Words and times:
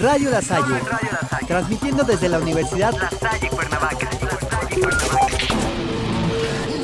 Radio 0.00 0.30
La 0.30 0.40
Salle, 0.40 0.80
transmitiendo 1.46 2.04
desde 2.04 2.30
la 2.30 2.38
Universidad 2.38 2.94
La 2.94 3.10
Salle 3.10 3.50
Cuernavaca. 3.50 4.08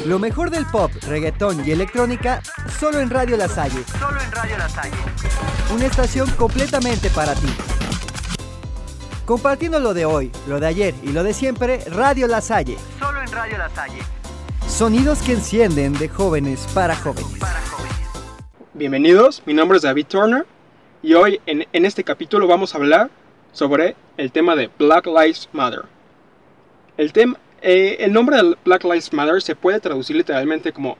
lo 0.05 0.19
mejor 0.19 0.51
del 0.51 0.67
pop, 0.67 0.91
reggaetón 1.07 1.67
y 1.67 1.71
electrónica 1.71 2.43
solo 2.79 3.01
en 3.01 3.09
Radio 3.09 3.39
La 3.39 3.49
Salle, 3.49 3.83
Solo 3.99 4.21
en 4.21 4.31
Radio 4.33 4.59
La 4.59 4.69
Salle. 4.69 4.97
una 5.75 5.87
estación 5.87 6.29
completamente 6.33 7.09
para 7.09 7.35
ti. 7.35 7.49
Compartiendo 9.25 9.81
lo 9.81 9.95
de 9.95 10.05
hoy, 10.05 10.31
lo 10.47 10.61
de 10.61 10.67
ayer 10.67 10.95
y 11.03 11.13
lo 11.13 11.23
de 11.25 11.33
siempre, 11.33 11.83
Radio 11.91 12.27
La 12.27 12.43
Salle. 12.43 12.77
Solo 12.99 13.23
en 13.23 13.33
Radio 13.33 13.57
La 13.57 13.71
Salle. 13.71 13.99
Sonidos 14.69 15.23
que 15.23 15.33
encienden 15.33 15.95
de 15.95 16.11
jóvenes 16.11 16.69
para 16.75 16.95
jóvenes. 16.95 17.39
Para 17.41 17.61
jóvenes. 17.63 17.97
Bienvenidos, 18.75 19.43
mi 19.47 19.55
nombre 19.55 19.79
es 19.79 19.83
David 19.85 20.07
Turner 20.07 20.47
y 21.07 21.15
hoy 21.15 21.41
en, 21.47 21.85
este 21.85 22.03
capítulo 22.03 22.49
vamos 22.49 22.75
a 22.75 22.79
hablar 22.79 23.11
sobre 23.53 23.95
el 24.17 24.33
tema 24.33 24.57
de 24.57 24.69
Black 24.77 25.07
Lives 25.07 25.49
Matter. 25.53 25.83
El, 26.97 27.13
eh, 27.63 28.09
nombre 28.11 28.37
de 28.39 28.57
Black 28.65 28.83
Lives 28.83 29.13
Matter 29.13 29.41
se 29.41 29.55
puede 29.55 29.79
traducir 29.79 30.17
literalmente 30.17 30.73
como 30.73 30.99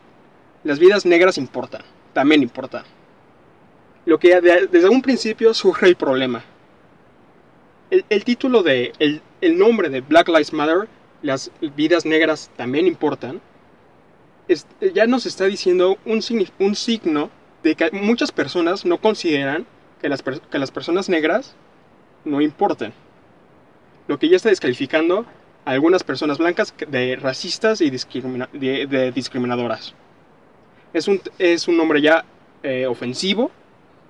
las 0.63 0.79
vidas 0.79 1.05
negras 1.07 1.39
importan, 1.39 1.83
también 2.13 2.41
importan. 2.41 2.85
Lo 4.05 4.17
que 4.21 4.41
de- 4.41 4.69
desde 4.69 4.89
un 4.89 5.03
principio 5.03 5.53
surge 5.53 5.87
el 5.87 5.97
problema. 5.97 6.45
El, 7.91 8.25
título 8.25 8.63
de, 8.63 8.93
el, 9.01 9.59
nombre 9.59 9.89
de 9.89 10.03
Black 10.03 10.29
Lives 10.29 10.53
Matter, 10.53 10.87
las 11.23 11.51
vidas 11.75 12.07
negras 12.07 12.49
también 12.57 12.87
importan, 12.87 13.41
ya 14.95 15.07
nos 15.09 15.27
está 15.27 15.47
diciendo 15.47 15.99
un 16.05 16.23
signo 16.23 17.29
de 17.65 17.75
que 17.75 17.91
muchas 17.91 18.31
personas 18.31 18.85
no 18.85 18.99
consideran 18.99 19.67
que 20.01 20.09
las, 20.09 20.23
que 20.23 20.59
las 20.59 20.71
personas 20.71 21.09
negras 21.09 21.55
no 22.25 22.41
importen. 22.41 22.93
Lo 24.09 24.19
que 24.19 24.29
ya 24.29 24.37
está 24.37 24.49
descalificando 24.51 25.27
a 25.65 25.71
algunas 25.73 26.05
personas 26.05 26.39
blancas 26.39 26.75
de 26.89 27.17
racistas 27.17 27.81
y 27.81 27.91
discrimina- 27.91 28.49
de, 28.53 28.87
de 28.87 29.11
discriminadoras. 29.13 29.95
Es 30.93 31.09
un, 31.09 31.21
es 31.39 31.67
un 31.69 31.77
nombre 31.77 32.01
ya 32.01 32.25
eh, 32.63 32.87
ofensivo 32.87 33.51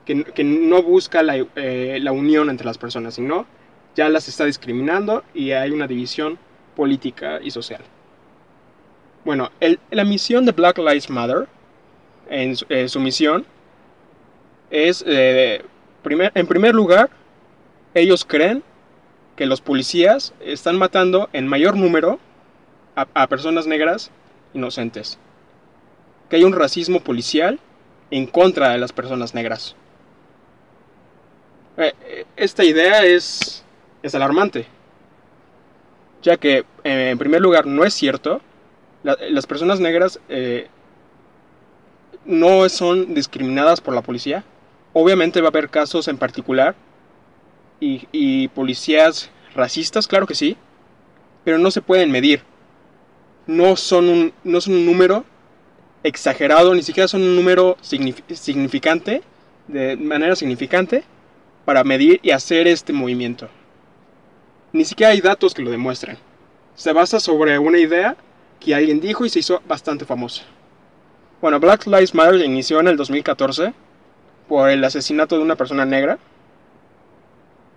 que, 0.05 0.23
que 0.25 0.45
no 0.45 0.83
busca 0.83 1.23
la, 1.23 1.37
eh, 1.57 1.99
la 2.01 2.13
unión 2.13 2.51
entre 2.51 2.67
las 2.67 2.79
personas, 2.79 3.15
sino 3.15 3.47
ya 3.95 4.09
las 4.09 4.29
está 4.29 4.45
discriminando 4.45 5.25
y 5.35 5.53
hay 5.53 5.71
una 5.71 5.87
división 5.87 6.39
política 6.77 7.41
y 7.43 7.51
social. 7.51 7.81
Bueno, 9.25 9.51
el- 9.61 9.81
la 9.91 10.05
misión 10.05 10.45
de 10.45 10.53
Black 10.53 10.79
Lives 10.79 11.11
Matter 11.11 11.49
en 12.29 12.55
su, 12.57 12.67
eh, 12.69 12.89
su 12.89 13.01
misión 13.01 13.47
es, 14.71 15.03
eh, 15.07 15.65
en 16.35 16.47
primer 16.47 16.75
lugar, 16.75 17.11
ellos 17.95 18.25
creen 18.25 18.63
que 19.37 19.47
los 19.47 19.61
policías 19.61 20.33
están 20.41 20.77
matando 20.77 21.29
en 21.33 21.47
mayor 21.47 21.77
número 21.77 22.19
a, 22.95 23.27
personas 23.27 23.67
negras 23.67 24.11
inocentes. 24.55 25.19
Que 26.31 26.37
hay 26.37 26.45
un 26.45 26.55
racismo 26.55 27.01
policial 27.01 27.59
en 28.11 28.27
contra 28.27 28.71
de 28.71 28.79
las 28.79 28.93
personas 28.93 29.35
negras. 29.35 29.77
Eh, 31.77 31.93
eh, 32.05 32.25
esta 32.37 32.65
idea 32.65 33.05
es, 33.05 33.63
alarmante, 34.15 34.67
ya 36.23 36.37
que 36.37 36.65
eh, 36.85 37.11
en 37.11 37.19
primer 37.19 37.43
lugar 37.43 37.67
no 37.67 37.85
es 37.85 37.93
cierto, 37.93 38.41
la- 39.03 39.19
las 39.29 39.47
personas 39.47 39.81
negras 39.81 40.19
no 42.25 42.69
son 42.69 43.15
discriminadas 43.15 43.81
por 43.81 43.95
la 43.95 44.03
policía. 44.03 44.45
Obviamente 44.99 45.43
va 45.43 45.49
a 45.49 45.51
haber 45.51 45.69
casos 45.69 46.09
en 46.09 46.17
particular 46.17 46.75
y, 47.81 48.49
policías 48.49 49.31
racistas, 49.55 50.09
claro 50.09 50.27
que 50.27 50.35
sí, 50.35 50.57
pero 51.45 51.59
no 51.59 51.71
se 51.71 51.83
pueden 51.83 52.11
medir. 52.11 52.41
No 53.47 53.77
son 53.77 54.09
un, 54.09 54.33
no 54.43 54.59
son 54.63 54.73
un 54.73 54.87
número 54.87 55.27
exagerado, 56.03 56.75
ni 56.75 56.83
siquiera 56.83 57.09
son 57.09 57.21
un 57.21 57.37
número 57.37 57.77
signif- 57.83 58.23
significante, 58.35 59.21
de 59.69 59.99
manera 59.99 60.35
significante, 60.35 61.05
para 61.67 61.85
medir 61.85 62.19
y 62.23 62.31
hacer 62.31 62.67
este 62.67 62.95
movimiento. 62.95 63.51
Ni 64.73 64.87
siquiera 64.87 65.13
hay 65.13 65.21
datos 65.21 65.53
que 65.53 65.61
lo 65.61 65.71
demuestren. 65.71 66.17
Se 66.75 66.95
basa 66.95 67.21
sobre 67.21 67.59
una 67.59 67.79
idea 67.79 68.17
que 68.61 68.75
alguien 68.75 69.03
dijo 69.03 69.27
y 69.27 69.29
se 69.29 69.41
hizo 69.41 69.61
bastante 69.69 70.07
famosa. 70.07 70.45
Bueno, 71.43 71.61
Black 71.61 71.85
Lives 71.85 72.15
Matter 72.15 72.41
inició 72.41 72.81
en 72.81 72.89
el 72.89 72.97
2014 72.97 73.75
por 74.49 74.71
el 74.71 74.83
asesinato 74.85 75.37
de 75.37 75.43
una 75.43 75.57
persona 75.57 75.85
negra, 75.85 76.19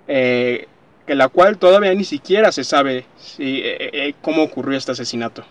eh, 0.07 0.67
la 1.07 1.27
cual 1.27 1.57
todavía 1.57 1.93
ni 1.93 2.03
siquiera 2.03 2.51
se 2.51 2.63
sabe 2.63 3.05
si, 3.17 3.61
eh, 3.61 3.89
eh, 3.93 4.13
cómo 4.21 4.43
ocurrió 4.43 4.77
este 4.77 4.91
asesinato. 4.91 5.43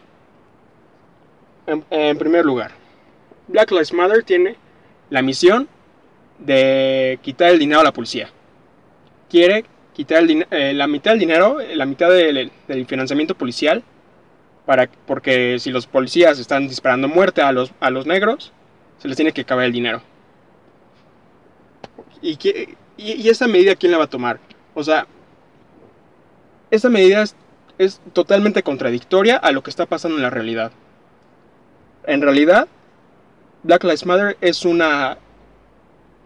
En, 1.67 2.17
primer 2.17 2.47
lugar, 2.47 2.71
Black 3.47 3.71
Lives 3.71 3.93
Matter 3.93 4.23
tiene 4.23 4.57
la 5.11 5.21
misión 5.21 5.69
de 6.39 7.19
quitar 7.23 7.51
el 7.51 7.59
dinero 7.59 7.81
a 7.81 7.85
la 7.85 7.93
policía. 7.93 8.31
Quiere 9.29 9.67
quitar 9.93 10.23
el 10.23 10.47
eh, 10.51 10.73
la 10.73 10.87
mitad 10.87 11.11
del 11.11 11.21
dinero, 11.21 11.61
eh, 11.61 11.77
la 11.77 11.85
mitad 11.85 12.09
del, 12.09 12.51
del 12.69 12.87
financiamiento 12.87 13.35
policial 13.35 13.83
para, 14.65 14.89
porque 15.07 15.59
si 15.59 15.71
los 15.71 15.87
policías 15.87 16.39
están 16.39 16.69
disparando 16.69 17.09
muerte 17.09 17.43
a 17.43 17.53
los, 17.53 17.73
a 17.81 17.91
los 17.91 18.07
negros, 18.07 18.53
se 18.99 19.09
les 19.09 19.17
tiene 19.17 19.33
que 19.33 19.43
acabar 19.43 19.65
el 19.67 19.73
dinero. 19.73 20.01
¿Y, 22.23 22.37
qué- 22.37 22.77
y, 22.97 23.29
esta 23.29 23.47
medida 23.47 23.77
quién 23.77 23.93
la 23.93 23.99
va 23.99 24.05
a 24.05 24.11
tomar? 24.11 24.41
O 24.75 24.83
sea, 24.83 25.07
esta 26.71 26.89
medida 26.89 27.25
es, 27.79 28.01
totalmente 28.13 28.63
contradictoria 28.63 29.37
a 29.37 29.53
lo 29.53 29.63
que 29.63 29.71
está 29.71 29.87
pasando 29.87 30.17
en 30.17 30.23
la 30.23 30.31
realidad. 30.31 30.73
En 32.07 32.23
realidad, 32.23 32.67
Black 33.63 33.85
Lives 33.85 34.07
Matter 34.07 34.37
es 34.41 34.65
una, 34.65 35.19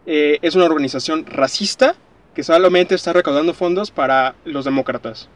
eh, 0.07 0.39
es 0.43 0.55
una 0.55 0.65
organización 0.65 1.27
racista 1.27 1.95
que 2.35 2.43
solamente 2.43 2.95
está 2.95 3.13
recaudando 3.13 3.53
fondos 3.55 3.91
para 3.91 4.35
los 4.45 4.65
demócratas. 4.65 5.29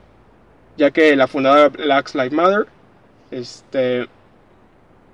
Ya 0.77 0.91
que 0.91 1.15
la 1.17 1.27
fundadora 1.27 1.69
Black 1.69 2.15
Lives 2.15 2.33
Matter 2.33 2.67
este, 3.31 4.09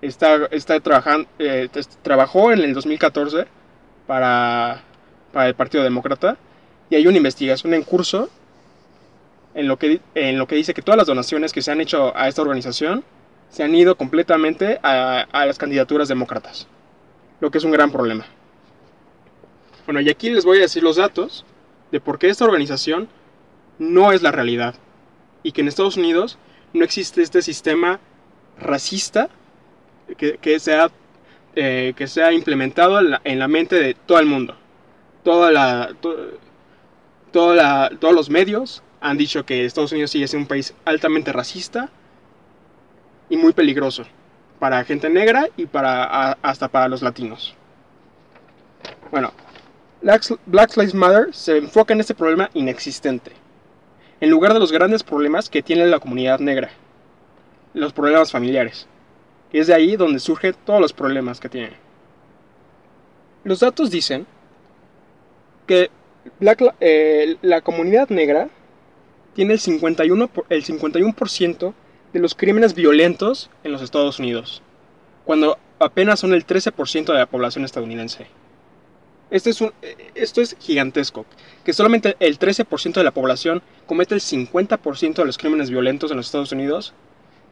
está, 0.00 0.46
está 0.50 0.78
trabajando, 0.80 1.28
eh, 1.38 1.68
trabajó 2.02 2.52
en 2.52 2.60
el 2.60 2.74
2014 2.74 3.46
para, 4.06 4.82
para 5.32 5.48
el 5.48 5.54
Partido 5.54 5.82
Demócrata 5.82 6.36
y 6.90 6.96
hay 6.96 7.06
una 7.06 7.16
investigación 7.16 7.74
en 7.74 7.82
curso 7.82 8.28
en 9.54 9.68
lo, 9.68 9.78
que, 9.78 10.00
en 10.14 10.38
lo 10.38 10.46
que 10.46 10.56
dice 10.56 10.74
que 10.74 10.82
todas 10.82 10.98
las 10.98 11.06
donaciones 11.06 11.52
que 11.52 11.62
se 11.62 11.70
han 11.70 11.80
hecho 11.80 12.16
a 12.16 12.28
esta 12.28 12.42
organización 12.42 13.04
se 13.50 13.62
han 13.62 13.74
ido 13.74 13.96
completamente 13.96 14.78
a, 14.82 15.26
a 15.30 15.46
las 15.46 15.58
candidaturas 15.58 16.08
demócratas, 16.08 16.66
lo 17.40 17.50
que 17.50 17.58
es 17.58 17.64
un 17.64 17.72
gran 17.72 17.90
problema. 17.90 18.24
Bueno, 19.84 20.00
y 20.00 20.08
aquí 20.08 20.30
les 20.30 20.44
voy 20.44 20.58
a 20.58 20.62
decir 20.62 20.82
los 20.82 20.96
datos 20.96 21.44
de 21.90 22.00
por 22.00 22.18
qué 22.18 22.28
esta 22.28 22.44
organización 22.44 23.08
no 23.78 24.12
es 24.12 24.22
la 24.22 24.30
realidad 24.30 24.74
y 25.42 25.52
que 25.52 25.60
en 25.60 25.68
Estados 25.68 25.96
Unidos 25.96 26.38
no 26.72 26.84
existe 26.84 27.22
este 27.22 27.42
sistema 27.42 28.00
racista 28.58 29.28
que, 30.16 30.38
que, 30.38 30.58
se, 30.60 30.74
ha, 30.74 30.90
eh, 31.56 31.92
que 31.96 32.06
se 32.06 32.22
ha 32.22 32.32
implementado 32.32 32.98
en 33.00 33.10
la, 33.10 33.20
en 33.24 33.38
la 33.38 33.48
mente 33.48 33.76
de 33.76 33.94
todo 33.94 34.18
el 34.18 34.26
mundo. 34.26 34.56
Toda 35.22 35.50
la, 35.52 35.94
to- 36.00 36.38
toda 37.30 37.54
la- 37.54 37.90
todos 37.98 38.14
los 38.14 38.28
medios 38.30 38.82
han 39.00 39.16
dicho 39.18 39.44
que 39.44 39.64
Estados 39.64 39.92
Unidos 39.92 40.10
sigue 40.10 40.26
siendo 40.28 40.44
un 40.44 40.48
país 40.48 40.74
altamente 40.84 41.32
racista 41.32 41.88
y 43.28 43.36
muy 43.36 43.52
peligroso 43.52 44.04
para 44.58 44.84
gente 44.84 45.08
negra 45.08 45.48
y 45.56 45.66
para, 45.66 46.32
hasta 46.42 46.68
para 46.68 46.88
los 46.88 47.02
latinos. 47.02 47.54
Bueno, 49.10 49.32
Black 50.46 50.76
Lives 50.76 50.94
Matter 50.94 51.28
se 51.34 51.58
enfoca 51.58 51.94
en 51.94 52.00
este 52.00 52.14
problema 52.14 52.50
inexistente 52.54 53.32
en 54.20 54.30
lugar 54.30 54.52
de 54.54 54.60
los 54.60 54.70
grandes 54.70 55.02
problemas 55.02 55.48
que 55.50 55.62
tiene 55.62 55.84
la 55.86 55.98
comunidad 55.98 56.38
negra, 56.38 56.70
los 57.74 57.92
problemas 57.92 58.30
familiares. 58.30 58.86
Es 59.52 59.66
de 59.66 59.74
ahí 59.74 59.96
donde 59.96 60.20
surgen 60.20 60.54
todos 60.64 60.80
los 60.80 60.92
problemas 60.92 61.40
que 61.40 61.48
tiene. 61.48 61.72
Los 63.44 63.60
datos 63.60 63.90
dicen 63.90 64.26
que 65.66 65.90
Black 66.40 66.62
eh, 66.80 67.36
la 67.42 67.60
comunidad 67.60 68.08
negra 68.10 68.48
tiene 69.34 69.54
el 69.54 69.60
51%, 69.60 70.28
por- 70.28 70.46
el 70.50 70.64
51% 70.64 71.74
de 72.12 72.20
los 72.20 72.34
crímenes 72.34 72.74
violentos 72.74 73.50
en 73.64 73.72
los 73.72 73.82
Estados 73.82 74.18
Unidos, 74.18 74.62
cuando 75.24 75.58
apenas 75.78 76.20
son 76.20 76.32
el 76.34 76.46
13% 76.46 77.12
de 77.12 77.18
la 77.18 77.26
población 77.26 77.64
estadounidense. 77.64 78.26
Este 79.30 79.48
es 79.50 79.60
un, 79.62 79.72
eh, 79.80 79.96
esto 80.14 80.42
es 80.42 80.56
gigantesco, 80.60 81.24
que 81.64 81.72
solamente 81.72 82.16
el 82.20 82.38
13% 82.38 82.92
de 83.00 83.04
la 83.04 83.12
población 83.12 83.62
comete 83.86 84.14
el 84.14 84.20
50% 84.20 85.14
de 85.22 85.24
los 85.24 85.38
crímenes 85.38 85.70
violentos 85.70 86.10
en 86.10 86.18
los 86.18 86.26
Estados 86.26 86.52
Unidos 86.52 86.92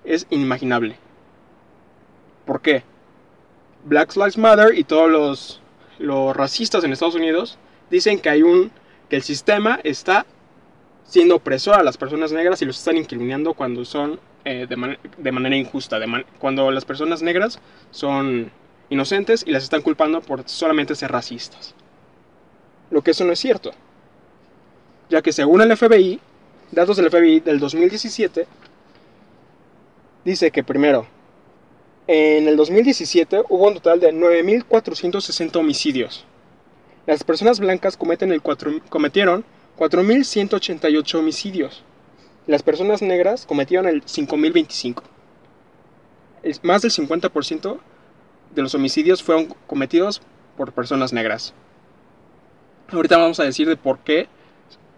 es 0.05 0.27
inimaginable. 0.31 0.97
¿Por 2.45 2.61
qué? 2.61 2.83
Black 3.85 4.15
Lives 4.17 4.37
Matter 4.37 4.77
y 4.79 4.85
todos 4.85 5.11
los, 5.11 5.61
los 5.99 6.37
racistas 6.37 6.85
en 6.85 6.93
Estados 6.93 7.15
Unidos 7.15 7.59
dicen 7.91 8.19
que 8.19 8.31
hay 8.31 8.43
un 8.43 8.71
que 9.09 9.17
el 9.17 9.23
sistema 9.23 9.81
está 9.83 10.25
siendo 11.05 11.35
opresor 11.35 11.75
a 11.75 11.83
las 11.83 11.97
personas 11.99 12.31
negras 12.33 12.63
y 12.63 12.65
los 12.65 12.79
están 12.79 12.97
incriminando 12.97 13.55
cuando 13.55 13.85
son 13.85 14.21
eh, 14.45 14.67
de, 14.69 14.99
de 15.19 15.33
manera 15.33 15.57
injusta, 15.57 15.99
cuando 16.39 16.71
las 16.71 16.85
personas 16.85 17.21
negras 17.21 17.59
son 17.91 18.51
inocentes 18.89 19.45
y 19.47 19.51
las 19.51 19.65
están 19.65 19.83
culpando 19.83 20.21
por 20.21 20.49
solamente 20.49 20.95
ser 20.95 21.11
racistas. 21.11 21.75
Lo 22.91 23.03
que 23.03 23.11
eso 23.11 23.25
no 23.25 23.33
es 23.33 23.41
cierto, 23.41 23.73
ya 25.09 25.21
que 25.23 25.33
según 25.33 25.61
el 25.61 25.77
FBI, 25.77 26.21
datos 26.71 26.97
del 26.97 27.11
FBI 27.11 27.41
del 27.41 27.59
2017, 27.59 28.47
dice 30.25 30.51
que 30.51 30.63
primero, 30.63 31.07
en 32.07 32.49
el 32.49 32.57
2017 32.57 33.43
hubo 33.49 33.69
un 33.69 33.75
total 33.75 34.01
de 34.01 34.13
9.460 34.13 35.57
homicidios. 35.57 36.25
Las 37.07 37.25
personas 37.25 37.61
blancas 37.61 37.97
cometen 37.97 38.33
el 38.33 38.43
cuatro- 38.43 38.81
cometieron 38.89 39.45
4.188 39.79 41.19
homicidios. 41.19 41.83
Las 42.47 42.63
personas 42.63 43.03
negras 43.03 43.47
cometieron 43.47 43.87
el 43.89 44.03
5.025. 44.05 45.03
El- 46.43 46.57
Más 46.63 46.83
del 46.83 46.91
50% 46.91 47.79
de 48.55 48.63
los 48.63 48.75
homicidios 48.75 49.23
fueron 49.23 49.47
cometidos 49.67 50.21
por 50.57 50.73
personas 50.73 51.13
negras. 51.13 51.55
Ahorita 52.91 53.17
vamos 53.19 53.39
a 53.41 53.45
decir 53.45 53.69
de 53.69 53.77
por 53.77 54.01
qué, 54.01 54.27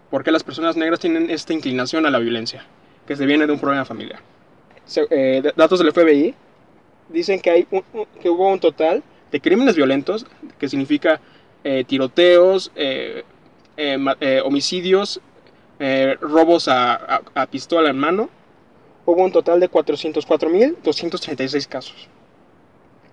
por 0.09 0.23
qué 0.23 0.31
las 0.31 0.43
personas 0.43 0.75
negras 0.75 0.99
tienen 0.99 1.29
esta 1.29 1.53
inclinación 1.53 2.05
a 2.05 2.09
la 2.09 2.19
violencia, 2.19 2.65
que 3.05 3.15
se 3.15 3.25
viene 3.25 3.45
de 3.45 3.53
un 3.53 3.59
problema 3.59 3.85
familiar. 3.85 4.19
Eh, 5.11 5.43
datos 5.55 5.79
del 5.79 5.89
FBI 5.93 6.33
dicen 7.09 7.39
que, 7.39 7.49
hay 7.51 7.67
que 8.19 8.29
hubo 8.29 8.51
un 8.51 8.59
total 8.59 9.03
de 9.31 9.39
crímenes 9.39 9.75
violentos, 9.75 10.25
que 10.57 10.67
significa 10.67 11.21
eh, 11.63 11.83
tiroteos, 11.85 12.71
eh, 12.75 13.23
eh, 13.77 14.41
homicidios, 14.43 15.21
robos 16.21 16.67
a, 16.69 16.93
a- 16.93 17.21
a 17.35 17.45
pistola 17.47 17.89
en 17.89 17.97
mano. 17.97 18.29
Hubo 19.05 19.21
un 19.23 19.31
total 19.33 19.59
de 19.59 19.69
404.236 19.69 21.67
casos, 21.67 22.07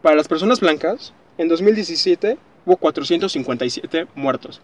Para 0.02 0.16
las 0.16 0.30
personas 0.30 0.62
blancas, 0.62 1.14
en 1.38 1.50
2017 1.50 2.38
hubo 2.66 2.78
457 2.78 4.08
muertos, 4.16 4.62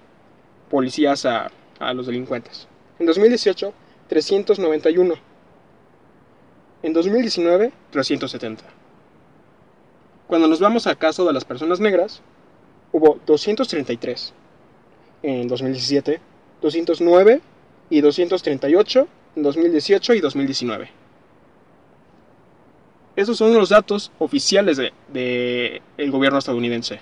policías 0.70 1.26
a, 1.26 1.52
a 1.80 1.94
los 1.94 2.08
delincuentes. 2.08 2.68
En 3.00 3.06
2018, 3.06 3.74
391. 4.08 5.16
En 6.84 6.94
2019, 6.94 7.74
370. 7.92 8.64
Cuando 10.28 10.48
nos 10.48 10.60
vamos 10.60 10.88
al 10.88 10.98
caso 10.98 11.26
de 11.26 11.34
las 11.34 11.44
personas 11.44 11.81
negras, 11.81 12.22
hubo 12.94 13.20
233. 13.26 14.34
En 15.22 15.48
2017, 15.50 16.22
209 16.62 17.42
y 17.90 18.02
238 18.02 19.08
en 19.36 19.44
2018 19.44 20.14
y 20.14 20.20
2019. 20.22 21.05
Esos 23.16 23.38
son 23.38 23.54
los 23.54 23.70
datos 23.70 24.12
oficiales 24.20 24.78
del 24.78 24.94
de, 25.08 25.82
el 25.98 26.12
gobierno 26.12 26.38
estadounidense. 26.38 27.00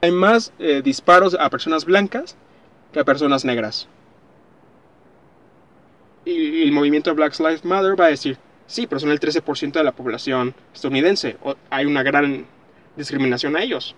Hay 0.00 0.10
más 0.10 0.52
eh, 0.58 0.82
disparos 0.82 1.36
a 1.38 1.48
personas 1.48 1.84
blancas 1.84 2.36
que 2.92 3.00
a 3.00 3.04
personas 3.04 3.44
negras. 3.44 3.88
Y, 6.24 6.62
el 6.62 6.72
movimiento 6.72 7.14
Black 7.14 7.38
Lives 7.38 7.64
Matter 7.64 7.98
va 7.98 8.06
a 8.06 8.10
decir, 8.10 8.36
sí, 8.66 8.86
pero 8.86 8.98
son 9.00 9.10
el 9.10 9.20
13% 9.20 9.72
de 9.72 9.84
la 9.84 9.92
población 9.92 10.54
estadounidense. 10.74 11.36
Hay 11.70 11.86
una 11.86 12.02
gran 12.02 12.46
discriminación 12.96 13.56
a 13.56 13.62
ellos. 13.62 13.94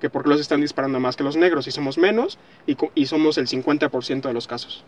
Que 0.00 0.10
porque 0.10 0.30
los 0.30 0.40
están 0.40 0.60
disparando 0.60 0.98
más 0.98 1.14
que 1.14 1.22
los 1.22 1.36
negros 1.36 1.68
y 1.68 1.70
somos 1.70 1.96
menos 1.96 2.36
y, 2.66 2.76
y 2.96 3.06
somos 3.06 3.38
el 3.38 3.46
50% 3.46 4.22
de 4.22 4.32
los 4.32 4.48
casos. 4.48 4.84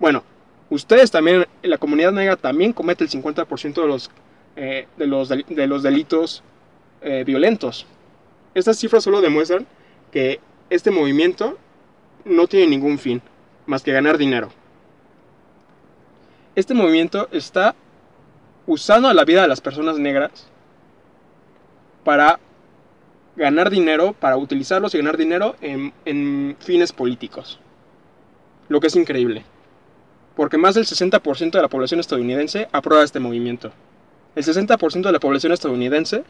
Bueno, 0.00 0.24
ustedes 0.70 1.10
también, 1.10 1.46
la 1.62 1.76
comunidad 1.76 2.12
negra 2.12 2.36
también 2.36 2.72
comete 2.72 3.04
el 3.04 3.10
50% 3.10 3.82
de 3.82 3.86
los 3.86 4.10
eh, 4.56 4.86
de, 4.96 5.06
los 5.06 5.30
los 5.30 5.82
delitos 5.82 6.42
eh, 7.02 7.24
violentos. 7.24 7.86
Estas 8.54 8.78
cifras 8.78 9.04
solo 9.04 9.20
demuestran 9.20 9.66
que 10.10 10.40
este 10.70 10.90
movimiento 10.90 11.58
no 12.24 12.46
tiene 12.46 12.66
ningún 12.66 12.98
fin 12.98 13.22
más 13.66 13.82
que 13.82 13.92
ganar 13.92 14.16
dinero. 14.18 14.48
Este 16.54 16.72
movimiento 16.72 17.28
está 17.32 17.74
usando 18.66 19.12
la 19.12 19.24
vida 19.24 19.42
de 19.42 19.48
las 19.48 19.60
personas 19.60 19.98
negras 19.98 20.48
para 22.02 22.40
ganar 23.36 23.68
dinero, 23.68 24.14
para 24.14 24.38
utilizarlos 24.38 24.94
y 24.94 24.98
ganar 24.98 25.18
dinero 25.18 25.54
en, 25.60 25.92
en 26.06 26.56
fines 26.58 26.92
políticos. 26.92 27.60
Lo 28.68 28.80
que 28.80 28.86
es 28.86 28.96
increíble. 28.96 29.44
Porque 30.34 30.56
más 30.56 30.74
del 30.74 30.86
60% 30.86 31.50
de 31.50 31.62
la 31.62 31.68
población 31.68 32.00
estadounidense 32.00 32.68
aprueba 32.72 33.04
este 33.04 33.20
movimiento. 33.20 33.70
El 34.36 34.44
60% 34.44 35.02
de 35.02 35.12
la 35.12 35.18
población 35.18 35.52
estadounidense 35.52 36.22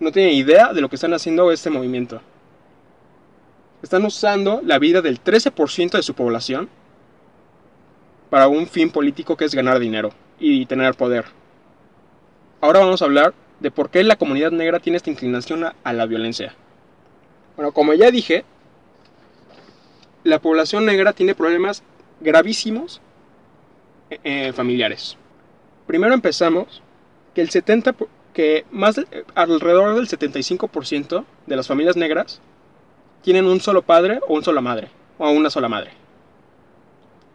no 0.00 0.12
tiene 0.12 0.34
idea 0.34 0.74
de 0.74 0.82
lo 0.82 0.90
que 0.90 0.96
están 0.96 1.14
haciendo 1.14 1.50
este 1.50 1.70
movimiento. 1.70 2.20
Están 3.82 4.04
usando 4.04 4.60
la 4.62 4.78
vida 4.78 5.00
del 5.00 5.24
13% 5.24 5.92
de 5.92 6.02
su 6.02 6.12
población 6.12 6.68
para 8.28 8.48
un 8.48 8.66
fin 8.66 8.90
político 8.90 9.34
que 9.34 9.46
es 9.46 9.54
ganar 9.54 9.78
dinero 9.78 10.10
y 10.38 10.66
tener 10.66 10.94
poder. 10.94 11.24
Ahora 12.60 12.80
vamos 12.80 13.00
a 13.00 13.06
hablar 13.06 13.32
de 13.60 13.70
por 13.70 13.88
qué 13.88 14.04
la 14.04 14.16
comunidad 14.16 14.50
negra 14.50 14.78
tiene 14.78 14.98
esta 14.98 15.08
inclinación 15.08 15.64
a, 15.64 15.92
la 15.94 16.04
violencia. 16.04 16.54
Bueno, 17.56 17.72
como 17.72 17.94
ya 17.94 18.10
dije, 18.10 18.44
la 20.22 20.38
población 20.38 20.84
negra 20.84 21.14
tiene 21.14 21.34
problemas 21.34 21.82
gravísimos 22.20 23.00
eh, 24.10 24.18
eh, 24.22 24.52
familiares. 24.52 25.16
Primero 25.86 26.12
empezamos 26.12 26.82
que 27.36 27.42
el 27.42 27.50
70 27.50 27.92
po- 27.92 28.08
que 28.32 28.64
más 28.70 28.96
de- 28.96 29.06
alrededor 29.34 29.94
del 29.94 30.08
75% 30.08 31.26
de 31.46 31.54
las 31.56 31.66
familias 31.66 31.94
negras 31.94 32.40
tienen 33.20 33.44
un 33.44 33.60
solo 33.60 33.82
padre 33.82 34.20
o 34.26 34.32
una 34.36 34.42
sola 34.42 34.62
madre 34.62 34.88
o 35.18 35.30
una 35.30 35.50
sola 35.50 35.68
madre. 35.68 35.90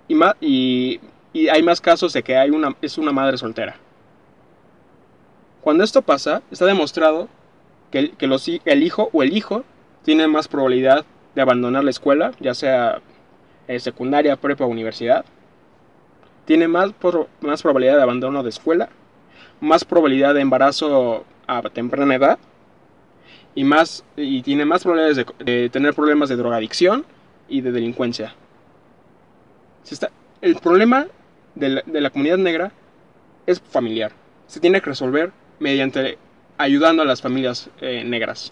Y, 0.07 0.15
ma- 0.15 0.35
y, 0.41 0.99
hay 1.53 1.61
más 1.61 1.79
casos 1.81 2.13
de 2.13 2.23
que 2.23 2.35
hay 2.35 2.49
una, 2.49 2.75
es 2.81 2.97
una 2.97 3.11
madre 3.11 3.37
soltera. 3.37 3.75
Cuando 5.61 5.83
esto 5.83 6.01
pasa, 6.01 6.41
está 6.49 6.65
demostrado 6.65 7.29
que, 7.91 7.99
el, 7.99 8.11
que 8.17 8.25
el 8.65 8.81
hijo 8.81 9.11
o 9.13 9.21
el 9.21 9.37
hijo 9.37 9.63
tiene 10.03 10.27
más 10.27 10.47
probabilidad 10.47 11.05
de 11.35 11.41
abandonar 11.43 11.83
la 11.83 11.91
escuela, 11.91 12.31
ya 12.39 12.55
sea 12.55 13.01
eh, 13.67 13.79
secundaria, 13.79 14.35
prepa 14.35 14.65
o 14.65 14.67
universidad. 14.67 15.25
Tiene 16.45 16.67
más, 16.67 16.91
por- 16.93 17.27
más 17.41 17.61
probabilidad 17.61 17.97
de 17.97 18.01
abandono 18.03 18.41
de 18.41 18.49
escuela, 18.49 18.89
más 19.61 19.85
probabilidad 19.85 20.33
de 20.33 20.41
embarazo 20.41 21.23
a 21.47 21.61
temprana 21.69 22.15
edad 22.15 22.39
y, 23.55 23.63
más, 23.63 24.03
y 24.17 24.41
tiene 24.41 24.65
más 24.65 24.83
probabilidades 24.83 25.25
de, 25.39 25.69
tener 25.69 25.93
problemas 25.93 26.29
de 26.29 26.35
drogadicción 26.35 27.05
y 27.47 27.61
de 27.61 27.71
delincuencia. 27.71 28.35
El 30.41 30.55
problema 30.55 31.07
de 31.55 31.83
la, 31.85 32.09
comunidad 32.09 32.37
negra 32.37 32.71
es 33.45 33.61
familiar. 33.61 34.11
Se 34.47 34.59
tiene 34.59 34.81
que 34.81 34.89
resolver 34.89 35.31
mediante 35.59 36.17
ayudando 36.57 37.03
a 37.03 37.05
las 37.05 37.21
familias 37.21 37.69
eh, 37.81 38.03
negras. 38.03 38.51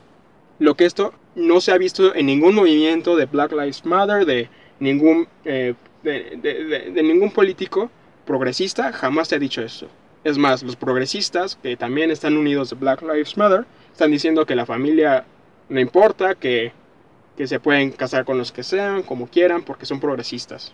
Lo 0.60 0.76
que 0.76 0.86
esto 0.86 1.14
no 1.36 1.62
se 1.62 1.72
ha 1.72 1.78
visto 1.78 2.14
en 2.14 2.26
ningún 2.26 2.56
movimiento 2.56 3.16
de 3.16 3.26
Black 3.26 3.52
Lives 3.54 3.86
Matter, 3.86 4.26
de 4.26 4.50
ningún, 4.80 5.28
eh, 5.46 5.74
de- 6.04 6.92
de 6.94 7.04
ningún 7.04 7.32
político 7.32 7.90
progresista, 8.26 8.92
jamás 8.92 9.30
se 9.30 9.36
ha 9.36 9.40
dicho 9.40 9.62
esto. 9.62 9.88
Es 10.24 10.38
más, 10.38 10.64
los 10.64 10.76
progresistas, 10.76 11.56
que 11.56 11.78
también 11.78 12.12
están 12.12 12.36
unidos 12.36 12.70
de 12.70 12.76
Black 12.76 13.02
Lives 13.02 13.38
Matter, 13.38 13.66
están 13.92 14.12
diciendo 14.12 14.46
que 14.46 14.56
la 14.56 14.66
familia 14.66 15.26
no 15.70 15.80
importa, 15.80 16.36
que, 16.36 16.74
que 17.38 17.48
se 17.48 17.60
pueden 17.60 17.92
casar 17.92 18.26
con 18.26 18.38
los 18.38 18.52
que 18.52 18.64
sean, 18.64 19.04
como 19.04 19.28
quieran, 19.28 19.64
porque 19.64 19.86
son 19.86 20.00
progresistas. 20.00 20.74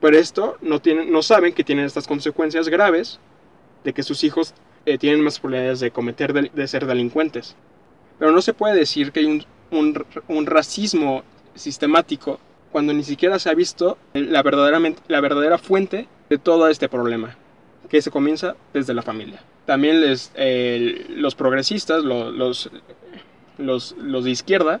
Pero 0.00 0.16
esto 0.16 0.56
no, 0.62 0.80
tienen, 0.80 1.12
no 1.12 1.22
saben 1.22 1.52
que 1.52 1.64
tienen 1.64 1.84
estas 1.84 2.06
consecuencias 2.06 2.68
graves 2.68 3.20
de 3.84 3.92
que 3.92 4.02
sus 4.02 4.24
hijos 4.24 4.54
eh, 4.86 4.96
tienen 4.96 5.20
más 5.20 5.38
probabilidades 5.38 5.80
de 5.80 5.90
cometer 5.90 6.32
de 6.50 6.68
ser 6.68 6.86
delincuentes. 6.86 7.54
Pero 8.18 8.32
no 8.32 8.40
se 8.40 8.54
puede 8.54 8.76
decir 8.76 9.12
que 9.12 9.20
hay 9.20 9.44
un, 9.70 10.04
un, 10.28 10.46
racismo 10.46 11.22
sistemático 11.54 12.38
cuando 12.72 12.92
ni 12.92 13.02
siquiera 13.02 13.38
se 13.38 13.50
ha 13.50 13.54
visto 13.54 13.98
la, 14.14 14.42
verdaderamente, 14.42 15.02
la 15.08 15.20
verdadera 15.20 15.58
fuente 15.58 16.06
de 16.28 16.38
todo 16.38 16.68
este 16.68 16.88
problema, 16.88 17.36
que 17.88 18.02
se 18.02 18.10
comienza 18.10 18.56
desde 18.72 18.94
la 18.94 19.02
familia. 19.02 19.42
También 19.66 20.00
les, 20.00 20.32
los 21.10 21.34
progresistas, 21.34 22.02
los, 22.04 22.34
los, 23.58 23.94
los, 23.96 24.24
de 24.24 24.30
izquierda, 24.30 24.80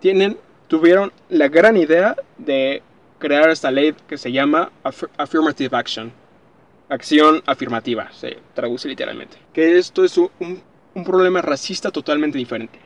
tienen, 0.00 0.38
tuvieron 0.68 1.12
la 1.28 1.48
gran 1.48 1.76
idea 1.76 2.16
de 2.38 2.82
crear 3.18 3.50
esta 3.50 3.70
ley 3.70 3.94
que 4.06 4.18
se 4.18 4.32
llama 4.32 4.70
Affirmative 5.16 5.76
Action, 5.76 6.12
acción 6.88 7.42
afirmativa, 7.46 8.10
se 8.12 8.38
traduce 8.54 8.88
literalmente. 8.88 9.38
Que 9.52 9.78
esto 9.78 10.04
es 10.04 10.16
un, 10.18 10.30
un 10.94 11.04
problema 11.04 11.40
racista 11.42 11.90
totalmente 11.90 12.38
diferente, 12.38 12.78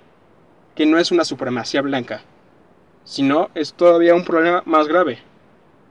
que 0.75 0.87
no 0.87 0.99
es 0.99 1.11
una 1.11 1.25
supremacía 1.25 1.83
blanca, 1.83 2.23
sino 3.05 3.51
es 3.55 3.73
todavía 3.73 4.15
un 4.15 4.25
problema 4.25 4.63
más 4.67 4.89
grave, 4.89 5.19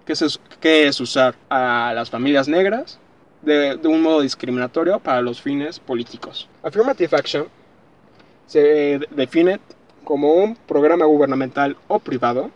que 0.06 0.14
es, 0.14 0.40
que 0.60 0.88
es 0.88 1.00
usar 1.00 1.36
a 1.50 1.92
las 1.96 2.10
familias 2.10 2.48
negras 2.48 3.00
de, 3.46 3.78
de, 3.78 3.88
un 3.88 4.02
modo 4.02 4.22
discriminatorio 4.22 5.00
para 5.00 5.22
los 5.22 5.42
fines 5.42 5.80
políticos. 5.80 6.50
Affirmative 6.64 7.16
Action 7.16 7.48
se 8.48 9.00
define 9.12 9.60
como 10.04 10.34
un 10.34 10.56
programa 10.56 11.06
gubernamental 11.06 11.78
o 11.88 12.00
privado 12.00 12.52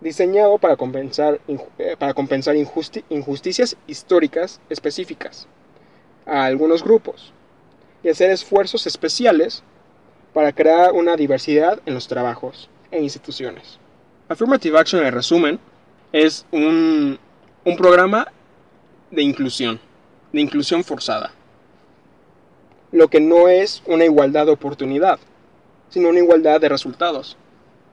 diseñado 0.00 0.58
para 0.58 0.76
compensar, 0.76 1.40
eh, 1.78 1.96
para 1.98 2.14
compensar 2.14 2.56
injusti 2.56 3.04
injusticias 3.08 3.76
históricas 3.86 4.60
específicas 4.68 5.48
a 6.26 6.44
algunos 6.44 6.84
grupos 6.84 7.32
y 8.02 8.08
hacer 8.08 8.30
esfuerzos 8.30 8.86
especiales 8.86 9.62
para 10.32 10.52
crear 10.52 10.92
una 10.92 11.16
diversidad 11.16 11.80
en 11.84 11.94
los 11.94 12.06
trabajos 12.06 12.68
e 12.90 13.00
instituciones. 13.00 13.78
Affirmative 14.28 14.78
Action, 14.78 15.04
en 15.04 15.12
resumen, 15.12 15.58
es 16.12 16.46
un, 16.52 17.18
un 17.64 17.76
programa 17.76 18.30
de 19.10 19.22
inclusión, 19.22 19.80
de 20.32 20.40
inclusión 20.40 20.84
forzada. 20.84 21.32
Lo 22.92 23.08
que 23.08 23.20
no 23.20 23.48
es 23.48 23.82
una 23.86 24.04
igualdad 24.04 24.46
de 24.46 24.52
oportunidad, 24.52 25.18
sino 25.88 26.08
una 26.08 26.20
igualdad 26.20 26.60
de 26.60 26.68
resultados. 26.68 27.36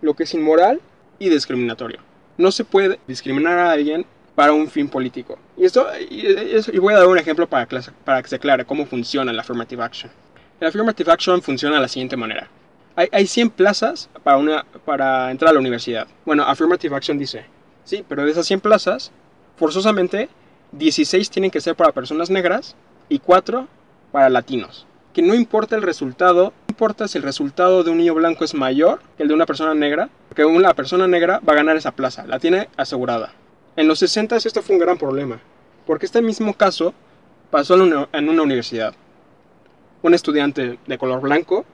Lo 0.01 0.13
que 0.13 0.23
es 0.23 0.33
inmoral 0.33 0.81
y 1.19 1.29
discriminatorio. 1.29 1.99
No 2.37 2.51
se 2.51 2.65
puede 2.65 2.99
discriminar 3.07 3.57
a 3.57 3.71
alguien 3.71 4.05
para 4.35 4.53
un 4.53 4.69
fin 4.69 4.89
político. 4.89 5.39
Y, 5.57 5.65
esto, 5.65 5.87
y, 6.09 6.77
voy 6.79 6.93
a 6.93 6.97
dar 6.97 7.07
un 7.07 7.17
ejemplo 7.17 7.47
para, 7.47 7.67
para 8.03 8.21
que 8.21 8.29
se 8.29 8.35
aclare 8.35 8.65
cómo 8.65 8.85
funciona 8.85 9.31
la 9.31 9.41
Affirmative 9.41 9.81
Action. 9.81 10.11
La 10.59 10.67
Affirmative 10.67 11.11
Action 11.11 11.41
funciona 11.41 11.75
de 11.75 11.81
la 11.81 11.87
siguiente 11.87 12.17
manera. 12.17 12.49
Hay, 12.97 13.07
hay 13.11 13.27
100 13.27 13.49
plazas 13.51 14.09
para, 14.23 14.37
una, 14.37 14.65
para 14.85 15.31
entrar 15.31 15.49
a 15.51 15.53
la 15.53 15.59
universidad. 15.59 16.07
Bueno, 16.25 16.43
Affirmative 16.43 16.95
Action 16.95 17.17
dice, 17.17 17.45
sí, 17.83 18.03
pero 18.07 18.25
de 18.25 18.31
esas 18.31 18.45
100 18.45 18.61
plazas, 18.61 19.11
forzosamente 19.57 20.29
16 20.71 21.29
tienen 21.29 21.51
que 21.51 21.61
ser 21.61 21.75
para 21.75 21.91
personas 21.91 22.29
negras 22.29 22.75
y 23.09 23.19
4 23.19 23.67
para 24.11 24.29
latinos. 24.29 24.85
Que 25.13 25.21
no 25.21 25.33
importa 25.33 25.75
el 25.75 25.81
resultado, 25.81 26.53
no 26.67 26.71
importa 26.71 27.07
si 27.07 27.17
el 27.17 27.23
resultado 27.23 27.83
de 27.83 27.91
un 27.91 27.97
niño 27.97 28.13
blanco 28.13 28.43
es 28.43 28.53
mayor 28.53 29.01
que 29.15 29.23
el 29.23 29.29
de 29.29 29.35
una 29.35 29.45
persona 29.45 29.73
negra, 29.73 30.09
que 30.35 30.43
una 30.43 30.73
persona 30.73 31.07
negra 31.07 31.39
va 31.47 31.53
a 31.53 31.57
ganar 31.57 31.77
esa 31.77 31.93
plaza, 31.93 32.25
la 32.27 32.39
tiene 32.39 32.67
asegurada. 32.75 33.33
En 33.77 33.87
los 33.87 33.99
60 33.99 34.35
esto 34.35 34.61
fue 34.61 34.75
un 34.75 34.81
gran 34.81 34.97
problema, 34.97 35.39
porque 35.85 36.05
este 36.05 36.21
mismo 36.21 36.53
caso 36.53 36.93
pasó 37.51 37.75
en 37.75 38.29
una 38.29 38.41
universidad. 38.41 38.93
Un 40.01 40.13
estudiante 40.13 40.77
de 40.85 40.97
color 40.97 41.21
blanco 41.21 41.65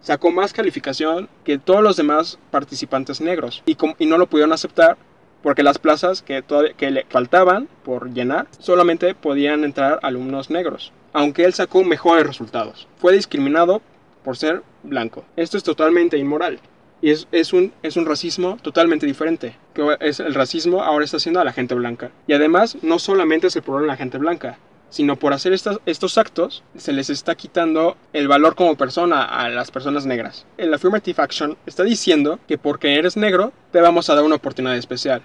sacó 0.00 0.30
más 0.30 0.52
calificación 0.52 1.28
que 1.44 1.58
todos 1.58 1.82
los 1.82 1.96
demás 1.96 2.38
participantes 2.50 3.20
negros 3.20 3.62
y 3.66 4.06
no 4.06 4.18
lo 4.18 4.26
pudieron 4.26 4.52
aceptar 4.52 4.96
porque 5.42 5.62
las 5.62 5.78
plazas 5.78 6.22
que, 6.22 6.42
que 6.76 6.90
le 6.90 7.06
faltaban 7.08 7.68
por 7.84 8.12
llenar 8.12 8.46
solamente 8.58 9.14
podían 9.14 9.64
entrar 9.64 9.98
alumnos 10.02 10.50
negros, 10.50 10.92
aunque 11.12 11.44
él 11.44 11.54
sacó 11.54 11.84
mejores 11.84 12.26
resultados. 12.26 12.88
Fue 12.98 13.12
discriminado 13.12 13.82
por 14.24 14.36
ser 14.36 14.62
blanco. 14.82 15.24
Esto 15.36 15.56
es 15.56 15.62
totalmente 15.62 16.18
inmoral. 16.18 16.60
Y 17.00 17.10
es, 17.10 17.28
es, 17.30 17.52
un, 17.52 17.72
es 17.82 17.96
un 17.96 18.06
racismo 18.06 18.58
totalmente 18.60 19.06
diferente. 19.06 19.54
Que 19.72 19.96
es 20.00 20.18
el 20.18 20.34
racismo 20.34 20.82
ahora 20.82 21.04
está 21.04 21.18
haciendo 21.18 21.40
a 21.40 21.44
la 21.44 21.52
gente 21.52 21.74
blanca. 21.74 22.10
Y 22.26 22.32
además, 22.32 22.76
no 22.82 22.98
solamente 22.98 23.46
es 23.46 23.56
el 23.56 23.62
problema 23.62 23.82
de 23.82 23.92
la 23.92 23.96
gente 23.96 24.18
blanca, 24.18 24.58
sino 24.90 25.16
por 25.16 25.32
hacer 25.32 25.52
estos, 25.52 26.18
actos 26.18 26.62
se 26.76 26.92
les 26.92 27.10
está 27.10 27.34
quitando 27.34 27.96
el 28.12 28.28
valor 28.28 28.54
como 28.54 28.76
persona 28.76 29.22
a 29.22 29.48
las 29.48 29.70
personas 29.70 30.06
negras. 30.06 30.46
El 30.56 30.72
Affirmative 30.72 31.22
Action 31.22 31.56
está 31.66 31.84
diciendo 31.84 32.38
que 32.46 32.58
porque 32.58 32.96
eres 32.96 33.16
negro 33.16 33.52
te 33.70 33.80
vamos 33.80 34.08
a 34.08 34.14
dar 34.14 34.24
una 34.24 34.36
oportunidad 34.36 34.76
especial, 34.76 35.22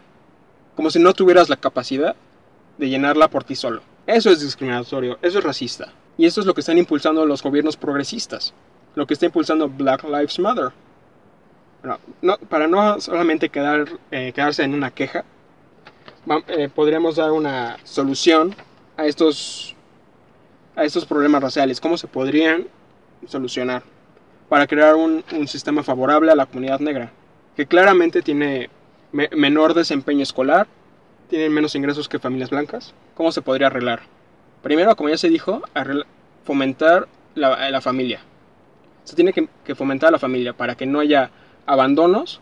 como 0.75 0.89
si 0.89 1.00
no 1.00 1.13
tuvieras 1.13 1.50
la 1.50 1.55
capacidad 1.55 2.15
de 2.77 2.89
llenarla 2.89 3.29
por 3.29 3.43
ti 3.43 3.55
solo. 3.55 3.82
Eso 4.05 4.29
es 4.29 4.41
discriminatorio, 4.41 5.17
eso 5.22 5.39
es 5.39 5.43
racista. 5.43 5.93
Y 6.17 6.25
eso 6.25 6.41
es 6.41 6.46
lo 6.46 6.53
que 6.53 6.62
están 6.62 6.77
impulsando 6.77 7.25
los 7.25 7.41
gobiernos 7.41 7.77
progresistas, 7.77 8.53
lo 8.96 9.08
que 9.08 9.13
está 9.13 9.25
impulsando 9.25 9.70
Black 9.70 10.03
Lives 10.03 10.38
Matter. 10.39 10.72
no, 12.22 12.38
para 12.50 12.67
no 12.67 13.00
solamente 13.00 13.50
quedar, 13.50 13.88
eh, 14.12 14.32
quedarse 14.34 14.63
en 14.63 14.74
una 14.74 14.91
queja, 14.91 15.24
eh, 16.48 16.70
podríamos 16.74 17.15
dar 17.15 17.32
una 17.32 17.77
solución 17.84 18.55
a 18.97 19.05
estos, 19.05 19.75
a 20.75 20.83
estos 20.83 21.05
problemas 21.05 21.41
raciales? 21.41 21.79
¿Cómo 21.79 21.97
se 21.97 22.07
podrían 22.07 22.67
solucionar 23.27 23.83
para 24.50 24.67
crear 24.67 24.95
un, 24.95 25.23
un 25.33 25.47
sistema 25.47 25.83
favorable 25.83 26.31
a 26.31 26.35
la 26.35 26.45
comunidad 26.45 26.79
negra? 26.79 27.12
Que 27.55 27.65
claramente 27.65 28.21
tiene 28.21 28.69
menor 29.12 29.73
desempeño 29.73 30.23
escolar, 30.23 30.67
tienen 31.29 31.53
menos 31.53 31.75
ingresos 31.75 32.09
que 32.09 32.19
familias 32.19 32.50
blancas. 32.50 32.93
¿Cómo 33.15 33.31
se 33.31 33.41
podría 33.41 33.67
arreglar? 33.67 34.01
Primero, 34.62 34.95
como 34.95 35.09
ya 35.09 35.17
se 35.17 35.29
dijo, 35.29 35.62
fomentar 36.43 37.07
la, 37.35 37.69
la, 37.69 37.81
familia. 37.81 38.21
Se 39.03 39.15
tiene 39.15 39.33
que, 39.33 39.47
que, 39.63 39.75
fomentar 39.75 40.12
la 40.12 40.19
familia 40.19 40.53
para 40.53 40.75
que 40.75 40.85
no 40.85 41.00
haya 41.00 41.29
abandonos, 41.65 42.41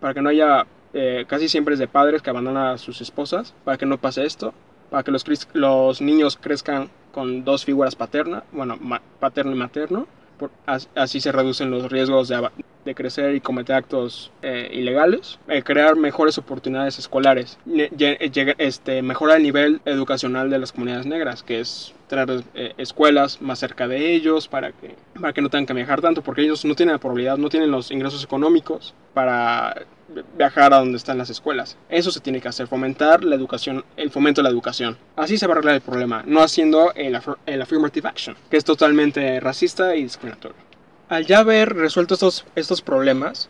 para 0.00 0.14
que 0.14 0.22
no 0.22 0.28
haya, 0.28 0.66
eh, 0.92 1.24
casi 1.28 1.48
siempre 1.48 1.74
es 1.74 1.80
de 1.80 1.88
padres 1.88 2.20
que 2.20 2.30
abandonan 2.30 2.66
a 2.66 2.78
sus 2.78 3.00
esposas, 3.00 3.54
para 3.64 3.78
que 3.78 3.86
no 3.86 3.98
pase 3.98 4.24
esto 4.24 4.52
para 4.90 5.02
que 5.02 5.10
los, 5.10 5.24
los 5.52 6.00
niños 6.00 6.38
crezcan 6.40 6.90
con 7.12 7.44
dos 7.44 7.64
figuras 7.64 7.96
paternas, 7.96 8.44
bueno, 8.52 8.78
paterno 9.20 9.52
y 9.52 9.56
materno. 9.56 10.06
así 10.94 11.20
se 11.20 11.32
reducen 11.32 11.70
los 11.70 11.90
riesgos 11.90 12.28
de, 12.28 12.50
de 12.86 12.94
crecer 12.94 13.34
y 13.34 13.40
cometer 13.40 13.76
actos 13.76 14.30
eh, 14.42 14.70
ilegales, 14.72 15.38
eh, 15.48 15.62
crear 15.62 15.96
mejores 15.96 16.38
oportunidades 16.38 16.98
escolares, 16.98 17.58
este, 18.58 19.02
mejorar 19.02 19.38
el 19.38 19.42
nivel 19.42 19.80
educacional 19.84 20.48
de 20.48 20.60
las 20.60 20.72
comunidades 20.72 21.04
negras, 21.04 21.42
que 21.42 21.60
es 21.60 21.92
traer 22.06 22.44
eh, 22.54 22.74
escuelas 22.78 23.42
más 23.42 23.58
cerca 23.58 23.88
de 23.88 24.14
ellos 24.14 24.46
para 24.46 24.70
que, 24.70 24.94
para 25.20 25.32
que 25.32 25.42
no 25.42 25.50
tengan 25.50 25.66
que 25.66 25.74
viajar 25.74 26.00
tanto, 26.00 26.22
porque 26.22 26.42
ellos 26.42 26.64
no 26.64 26.76
tienen 26.76 26.94
la 26.94 27.00
probabilidad, 27.00 27.36
no 27.36 27.48
tienen 27.48 27.72
los 27.72 27.90
ingresos 27.90 28.22
económicos 28.22 28.94
para 29.12 29.82
viajar 30.38 30.72
a 30.72 30.78
donde 30.78 30.96
están 30.96 31.18
las 31.18 31.28
escuelas. 31.28 31.76
Eso 31.88 32.12
se 32.12 32.20
tiene 32.20 32.40
que 32.40 32.46
hacer, 32.46 32.68
fomentar 32.68 33.24
la 33.24 33.34
educación, 33.34 33.84
el 33.96 34.10
fomento 34.10 34.40
de 34.40 34.44
la 34.44 34.50
educación. 34.50 34.96
Así 35.16 35.36
se 35.38 35.48
va 35.48 35.54
a 35.54 35.56
arreglar 35.56 35.74
el 35.74 35.80
problema, 35.80 36.22
no 36.24 36.40
haciendo 36.40 36.92
el, 36.94 37.18
el 37.46 37.62
affirmative 37.62 38.08
action, 38.08 38.36
que 38.48 38.56
es 38.56 38.64
totalmente 38.64 39.40
racista 39.40 39.96
y 39.96 40.04
discriminatorio. 40.04 40.65
Al 41.08 41.26
ya 41.26 41.38
haber 41.38 41.74
resuelto 41.74 42.14
estos, 42.14 42.44
estos 42.54 42.82
problemas, 42.82 43.48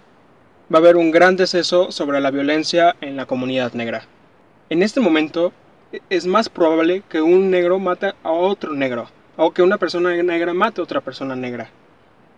va 0.73 0.79
a 0.79 0.83
haber 0.83 0.97
un 0.97 1.11
gran 1.11 1.37
deceso 1.37 1.91
sobre 1.91 2.21
la 2.21 2.31
violencia 2.31 2.97
en 3.01 3.17
la 3.17 3.27
comunidad 3.27 3.73
negra. 3.73 4.07
En 4.69 4.83
este 4.83 5.01
momento, 5.01 5.53
es 6.11 6.27
más 6.27 6.49
probable 6.49 7.03
que 7.09 7.23
un 7.23 7.51
negro 7.51 7.79
mate 7.79 8.15
a 8.23 8.31
otro 8.31 8.73
negro, 8.73 9.09
o 9.37 9.53
que 9.53 9.63
una 9.63 9.79
persona 9.79 10.11
negra 10.23 10.55
mate 10.55 10.81
a 10.81 10.85
otra 10.85 11.01
persona 11.01 11.37
negra. 11.37 11.71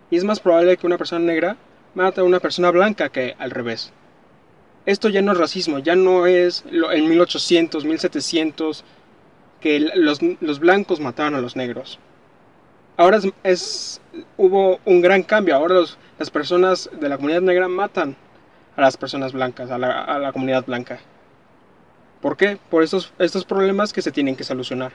Y 0.09 0.17
es 0.17 0.23
más 0.23 0.39
probable 0.39 0.77
que 0.77 0.87
una 0.87 0.97
persona 0.97 1.25
negra 1.25 1.57
mate 1.95 2.21
a 2.21 2.23
una 2.23 2.39
persona 2.39 2.71
blanca 2.71 3.09
que 3.09 3.35
al 3.39 3.51
revés 3.51 3.91
esto 4.89 5.09
ya 5.09 5.21
no 5.21 5.33
es 5.33 5.37
racismo, 5.37 5.79
ya 5.79 5.95
no 5.95 6.25
es 6.25 6.63
en 6.71 7.09
1800, 7.09 7.85
1700 7.85 8.83
que 9.59 9.79
los, 9.79 10.19
los 10.39 10.59
blancos 10.59 10.99
mataban 10.99 11.35
a 11.35 11.41
los 11.41 11.55
negros. 11.55 11.99
Ahora 12.99 13.17
es, 13.43 14.01
hubo 14.35 14.81
un 14.83 14.99
gran 14.99 15.23
cambio, 15.23 15.55
ahora 15.55 15.79
las 16.17 16.29
personas 16.29 16.89
de 16.99 17.07
la 17.07 17.15
comunidad 17.15 17.39
negra 17.39 17.69
matan 17.69 18.13
a 18.75 18.81
las 18.81 18.97
personas 18.97 19.31
blancas, 19.31 19.71
a 19.71 19.77
la, 19.77 20.01
a 20.01 20.19
la 20.19 20.33
comunidad 20.33 20.65
blanca. 20.65 20.99
¿Por 22.19 22.35
qué? 22.35 22.57
Por 22.69 22.83
estos, 22.83 23.13
estos 23.17 23.45
problemas 23.45 23.93
que 23.93 24.01
se 24.01 24.11
tienen 24.11 24.35
que 24.35 24.43
solucionar. 24.43 24.91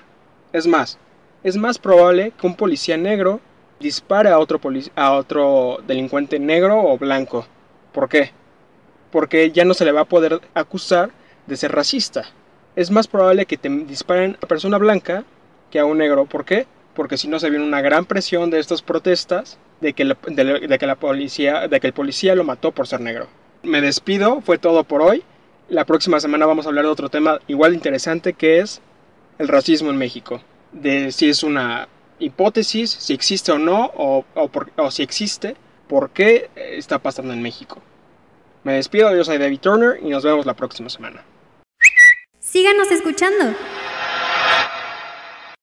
Es 0.52 0.66
más, 0.66 0.98
es 1.42 1.56
más 1.56 1.78
probable 1.78 2.34
que 2.38 2.46
un 2.46 2.56
policía 2.56 2.98
negro 2.98 3.40
dispare 3.80 4.28
a 4.28 4.38
otro, 4.38 4.60
a 4.96 5.12
otro 5.12 5.78
delincuente 5.86 6.38
negro 6.38 6.82
o 6.82 6.98
blanco. 6.98 7.46
¿Por 7.94 8.10
qué? 8.10 8.32
Porque 9.12 9.50
ya 9.50 9.64
no 9.64 9.72
se 9.72 9.86
le 9.86 9.92
va 9.92 10.02
a 10.02 10.04
poder 10.04 10.42
acusar 10.52 11.10
de 11.46 11.56
ser 11.56 11.72
racista. 11.72 12.26
Es 12.76 12.90
más 12.90 13.08
probable 13.08 13.46
que 13.46 13.56
te 13.56 13.70
disparen 13.70 14.36
a 14.42 14.46
persona 14.46 14.76
blanca 14.76 15.24
que 15.70 15.78
a 15.78 15.86
un 15.86 15.96
negro. 15.96 16.26
¿Por 16.26 16.44
qué? 16.44 16.66
Porque 16.94 17.16
si 17.16 17.28
no 17.28 17.38
se 17.38 17.50
viene 17.50 17.64
una 17.64 17.80
gran 17.80 18.04
presión 18.04 18.50
de 18.50 18.60
estas 18.60 18.82
protestas 18.82 19.58
de 19.80 19.92
que, 19.92 20.04
de 20.04 20.78
que 20.78 20.86
la 20.86 20.94
policía, 20.96 21.68
de 21.68 21.80
que 21.80 21.88
el 21.88 21.92
policía 21.92 22.34
lo 22.34 22.44
mató 22.44 22.72
por 22.72 22.86
ser 22.86 23.00
negro. 23.00 23.28
Me 23.62 23.80
despido, 23.80 24.40
fue 24.40 24.58
todo 24.58 24.84
por 24.84 25.02
hoy. 25.02 25.24
La 25.68 25.84
próxima 25.84 26.20
semana 26.20 26.46
vamos 26.46 26.66
a 26.66 26.68
hablar 26.68 26.84
de 26.84 26.90
otro 26.90 27.08
tema 27.08 27.40
igual 27.48 27.74
interesante 27.74 28.34
que 28.34 28.60
es 28.60 28.80
el 29.38 29.48
racismo 29.48 29.90
en 29.90 29.96
México. 29.96 30.40
De 30.72 31.10
si 31.12 31.28
es 31.28 31.42
una 31.42 31.88
hipótesis, 32.18 32.90
si 32.90 33.14
existe 33.14 33.52
o 33.52 33.58
no, 33.58 33.90
o, 33.96 34.24
o, 34.34 34.90
si 34.90 35.02
existe, 35.02 35.56
por 35.88 36.10
qué 36.10 36.50
está 36.56 36.98
pasando 36.98 37.32
en 37.32 37.42
México. 37.42 37.80
Me 38.62 38.74
despido, 38.74 39.14
yo 39.14 39.24
soy 39.24 39.38
David 39.38 39.60
Turner 39.60 39.98
y 40.02 40.08
nos 40.08 40.24
vemos 40.24 40.46
la 40.46 40.54
próxima 40.54 40.88
semana. 40.88 41.22
Síganos 42.38 42.90
escuchando. 42.90 43.54